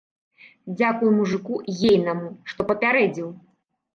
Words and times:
Дзякуй 0.77 1.11
мужыку 1.17 1.59
ейнаму, 1.91 2.31
што 2.53 2.67
папярэдзіў. 2.71 3.29